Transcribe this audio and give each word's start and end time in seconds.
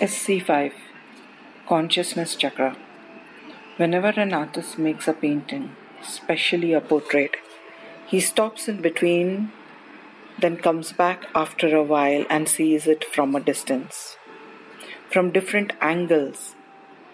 SC5 0.00 0.72
Consciousness 1.68 2.34
Chakra. 2.36 2.76
Whenever 3.76 4.08
an 4.08 4.32
artist 4.32 4.78
makes 4.78 5.08
a 5.08 5.12
painting, 5.12 5.76
especially 6.02 6.72
a 6.72 6.80
portrait, 6.80 7.36
he 8.06 8.20
stops 8.20 8.68
in 8.68 8.80
between, 8.80 9.52
then 10.38 10.56
comes 10.56 10.92
back 10.92 11.26
after 11.34 11.74
a 11.76 11.82
while 11.82 12.24
and 12.30 12.48
sees 12.48 12.86
it 12.86 13.04
from 13.04 13.34
a 13.34 13.40
distance, 13.40 14.16
from 15.10 15.30
different 15.30 15.72
angles, 15.80 16.54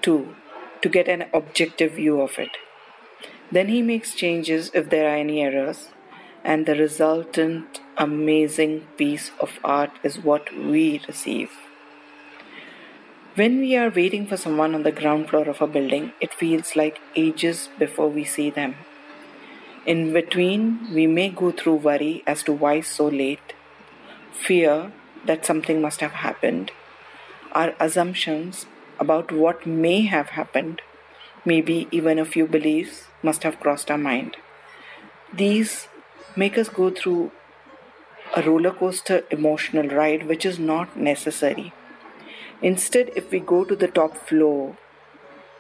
too, 0.03 0.37
to 0.83 0.89
get 0.89 1.09
an 1.09 1.25
objective 1.33 1.93
view 1.93 2.21
of 2.21 2.39
it. 2.39 2.57
Then 3.51 3.69
he 3.69 3.83
makes 3.83 4.15
changes 4.15 4.71
if 4.75 4.91
there 4.91 5.09
are 5.09 5.17
any 5.17 5.43
errors, 5.43 5.89
and 6.45 6.67
the 6.67 6.75
resultant 6.75 7.81
amazing 7.97 8.87
piece 8.99 9.31
of 9.41 9.59
art 9.65 9.91
is 10.03 10.19
what 10.19 10.55
we 10.55 11.01
receive. 11.09 11.51
When 13.35 13.59
we 13.59 13.75
are 13.77 13.91
waiting 13.91 14.27
for 14.27 14.37
someone 14.37 14.75
on 14.75 14.85
the 14.85 14.93
ground 14.93 15.31
floor 15.31 15.49
of 15.49 15.61
a 15.61 15.67
building, 15.67 16.13
it 16.21 16.33
feels 16.33 16.77
like 16.77 17.01
ages 17.17 17.69
before 17.79 18.09
we 18.09 18.25
see 18.25 18.51
them. 18.51 18.77
In 19.87 20.13
between, 20.13 20.95
we 20.95 21.07
may 21.07 21.31
go 21.31 21.51
through 21.51 21.77
worry 21.77 22.23
as 22.27 22.43
to 22.45 22.53
why 22.53 22.81
so 22.81 23.07
late, 23.07 23.55
fear 24.33 24.93
that 25.27 25.45
something 25.45 25.81
must 25.81 26.01
have 26.01 26.13
happened, 26.13 26.71
our 27.53 27.75
assumptions 27.81 28.67
about 29.01 29.33
what 29.33 29.67
may 29.67 30.03
have 30.03 30.29
happened, 30.31 30.83
maybe 31.45 31.89
even 31.91 32.19
a 32.19 32.25
few 32.25 32.47
beliefs 32.47 33.09
must 33.23 33.43
have 33.43 33.61
crossed 33.61 33.91
our 33.91 33.99
mind. 33.99 34.37
These 35.33 35.89
make 36.37 36.59
us 36.59 36.69
go 36.69 36.91
through 36.91 37.31
a 38.37 38.43
roller 38.43 38.73
coaster 38.73 39.23
emotional 39.31 39.89
ride 39.89 40.27
which 40.27 40.45
is 40.45 40.59
not 40.59 40.97
necessary. 40.97 41.73
Instead, 42.63 43.11
if 43.15 43.31
we 43.31 43.39
go 43.39 43.65
to 43.65 43.77
the 43.77 43.89
top 43.89 44.17
floor, 44.17 44.77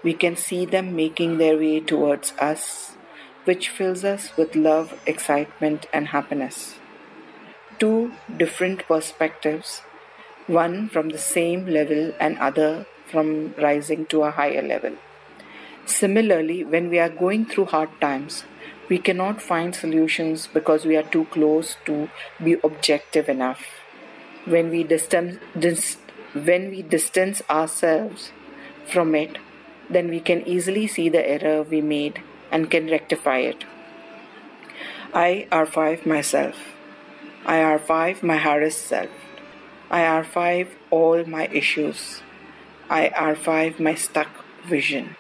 we 0.03 0.13
can 0.13 0.37
see 0.37 0.65
them 0.65 0.97
making 0.97 1.39
their 1.39 1.57
way 1.57 1.81
towards 1.81 2.33
us, 2.39 2.97
which 3.45 3.69
fills 3.69 4.05
us 4.05 4.37
with 4.37 4.57
love, 4.57 5.01
excitement, 5.07 5.87
and 5.93 6.09
happiness. 6.09 6.77
Two 7.79 8.13
different 8.37 8.87
perspectives, 8.87 9.83
one 10.47 10.89
from 10.89 11.11
the 11.11 11.19
same 11.19 11.67
level 11.67 12.13
and 12.21 12.39
other 12.39 12.87
from 13.07 13.55
rising 13.55 14.07
to 14.07 14.23
a 14.23 14.31
higher 14.31 14.63
level. 14.63 14.97
Similarly, 15.87 16.65
when 16.65 16.89
we 16.89 16.99
are 16.99 17.11
going 17.11 17.45
through 17.47 17.67
hard 17.67 17.91
times, 18.01 18.45
we 18.89 18.99
cannot 18.99 19.41
find 19.41 19.75
solutions 19.75 20.47
because 20.47 20.85
we 20.85 20.97
are 20.97 21.03
too 21.03 21.25
close 21.27 21.77
to 21.87 22.09
be 22.43 22.57
objective 22.63 23.29
enough. 23.29 23.65
When 24.45 24.71
we 24.71 24.83
distance, 24.85 25.39
dis- 25.59 25.97
when 26.35 26.71
we 26.71 26.83
distance 26.83 27.43
ourselves 27.49 28.33
from 28.87 29.15
it, 29.15 29.39
then 29.89 30.09
we 30.09 30.21
can 30.21 30.47
easily 30.47 30.87
see 30.87 31.09
the 31.09 31.27
error 31.27 31.63
we 31.63 31.81
made 31.81 32.23
and 32.51 32.71
can 32.71 32.89
rectify 32.89 33.39
it. 33.39 33.65
I 35.15 35.47
R5 35.51 36.07
myself. 36.07 36.57
I 37.47 37.57
R5 37.57 38.23
my 38.23 38.37
harassed 38.37 38.87
self. 38.87 39.11
I 39.91 40.01
R5 40.01 40.69
all 40.91 41.25
my 41.25 41.47
issues. 41.49 42.23
I 42.91 43.11
R5 43.11 43.79
my 43.79 43.95
stuck 43.95 44.45
vision. 44.67 45.17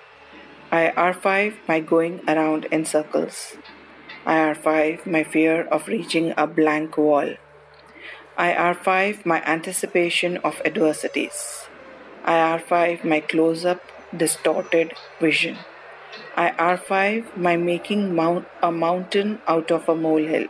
I 0.74 0.90
R5 0.96 1.68
my 1.68 1.78
going 1.78 2.20
around 2.26 2.64
in 2.76 2.84
circles. 2.84 3.56
I 4.26 4.38
R5 4.54 5.06
my 5.06 5.22
fear 5.22 5.68
of 5.68 5.86
reaching 5.86 6.34
a 6.36 6.48
blank 6.48 6.96
wall. 6.98 7.28
IR5 8.36 9.24
my 9.24 9.40
anticipation 9.44 10.38
of 10.38 10.60
adversities. 10.64 11.68
IR5 12.26 13.04
my 13.04 13.20
close 13.20 13.64
up 13.64 13.82
distorted 14.16 14.94
vision. 15.20 15.58
IR5 16.36 17.36
my 17.36 17.56
making 17.56 18.16
mount, 18.16 18.48
a 18.60 18.72
mountain 18.72 19.38
out 19.46 19.70
of 19.70 19.88
a 19.88 19.94
molehill. 19.94 20.48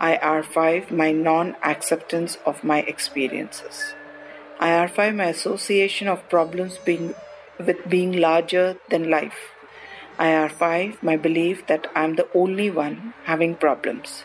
IR5 0.00 0.90
my 0.90 1.12
non 1.12 1.56
acceptance 1.62 2.38
of 2.46 2.64
my 2.64 2.78
experiences. 2.94 3.94
IR5 4.62 5.14
my 5.14 5.26
association 5.26 6.08
of 6.08 6.26
problems 6.30 6.78
being 6.78 7.14
with 7.58 7.88
being 7.88 8.12
larger 8.12 8.76
than 8.90 9.10
life. 9.10 9.50
IR5 10.18 11.02
my 11.02 11.16
belief 11.16 11.66
that 11.66 11.90
I'm 11.94 12.16
the 12.16 12.28
only 12.34 12.70
one 12.70 13.14
having 13.24 13.54
problems. 13.54 14.24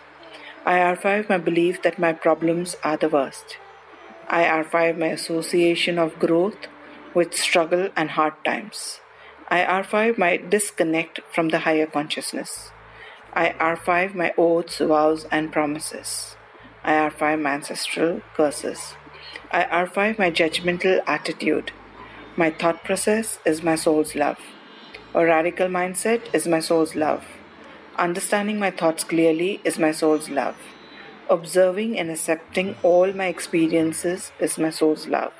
IR5 0.65 1.29
my 1.29 1.37
belief 1.37 1.81
that 1.81 1.97
my 1.97 2.13
problems 2.13 2.75
are 2.83 2.97
the 2.97 3.09
worst. 3.09 3.57
IR5 4.29 4.97
my 4.97 5.07
association 5.07 5.97
of 5.97 6.19
growth 6.19 6.67
with 7.13 7.33
struggle 7.33 7.89
and 7.95 8.11
hard 8.11 8.33
times. 8.43 8.99
IR5 9.49 10.17
my 10.17 10.35
disconnect 10.37 11.21
from 11.33 11.49
the 11.49 11.59
higher 11.59 11.87
consciousness. 11.87 12.71
IR5 13.33 14.13
my 14.13 14.33
oaths, 14.37 14.79
vows, 14.79 15.25
and 15.31 15.51
promises. 15.51 16.35
IR5 16.83 17.41
my 17.41 17.51
ancestral 17.51 18.21
curses. 18.35 18.95
IR5 19.53 20.19
my 20.19 20.29
judgmental 20.29 21.01
attitude. 21.07 21.71
My 22.39 22.51
thought 22.51 22.83
process 22.83 23.39
is 23.45 23.63
my 23.63 23.73
soul's 23.73 24.13
love. 24.13 24.37
A 25.15 25.25
radical 25.25 25.69
mindset 25.69 26.21
is 26.35 26.47
my 26.47 26.59
soul's 26.59 26.93
love. 26.93 27.25
Understanding 27.97 28.59
my 28.59 28.69
thoughts 28.69 29.03
clearly 29.03 29.59
is 29.63 29.79
my 29.79 29.91
soul's 29.91 30.29
love. 30.29 30.55
Observing 31.31 31.97
and 31.97 32.11
accepting 32.11 32.75
all 32.83 33.11
my 33.11 33.25
experiences 33.25 34.31
is 34.39 34.59
my 34.59 34.69
soul's 34.69 35.07
love. 35.07 35.33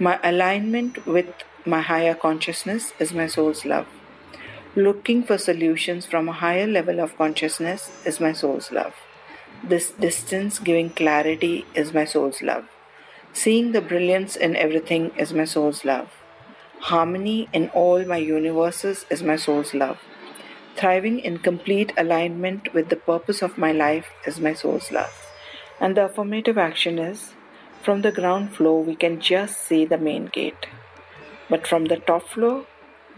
My 0.00 0.18
alignment 0.24 1.06
with 1.06 1.32
my 1.64 1.82
higher 1.82 2.16
consciousness 2.16 2.94
is 2.98 3.14
my 3.14 3.28
soul's 3.28 3.64
love. 3.64 3.86
Looking 4.74 5.22
for 5.22 5.38
solutions 5.38 6.04
from 6.04 6.28
a 6.28 6.32
higher 6.32 6.66
level 6.66 6.98
of 6.98 7.16
consciousness 7.16 7.92
is 8.04 8.18
my 8.18 8.32
soul's 8.32 8.72
love. 8.72 8.94
This 9.62 9.92
distance 9.92 10.58
giving 10.58 10.90
clarity 10.90 11.64
is 11.76 11.94
my 11.94 12.04
soul's 12.04 12.42
love. 12.42 12.64
Seeing 13.38 13.70
the 13.70 13.80
brilliance 13.80 14.34
in 14.34 14.56
everything 14.56 15.12
is 15.16 15.32
my 15.32 15.44
soul's 15.44 15.84
love. 15.84 16.08
Harmony 16.80 17.48
in 17.52 17.68
all 17.68 18.04
my 18.04 18.16
universes 18.16 19.06
is 19.10 19.22
my 19.22 19.36
soul's 19.36 19.74
love. 19.74 19.98
Thriving 20.74 21.20
in 21.20 21.38
complete 21.38 21.92
alignment 21.96 22.74
with 22.74 22.88
the 22.88 22.96
purpose 22.96 23.40
of 23.40 23.56
my 23.56 23.70
life 23.70 24.08
is 24.26 24.40
my 24.40 24.54
soul's 24.54 24.90
love. 24.90 25.14
And 25.80 25.96
the 25.96 26.06
affirmative 26.06 26.58
action 26.58 26.98
is 26.98 27.34
from 27.80 28.02
the 28.02 28.10
ground 28.10 28.56
floor, 28.56 28.82
we 28.82 28.96
can 28.96 29.20
just 29.20 29.60
see 29.60 29.84
the 29.84 29.98
main 29.98 30.26
gate. 30.26 30.66
But 31.48 31.64
from 31.64 31.84
the 31.84 31.98
top 31.98 32.28
floor, 32.28 32.66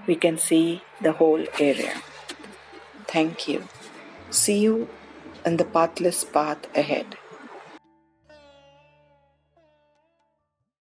we 0.06 0.16
can 0.16 0.36
see 0.36 0.82
the 1.00 1.12
whole 1.12 1.46
area. 1.58 1.94
Thank 3.06 3.48
you. 3.48 3.64
See 4.30 4.58
you 4.58 4.90
in 5.46 5.56
the 5.56 5.64
pathless 5.64 6.24
path 6.24 6.68
ahead. 6.76 7.16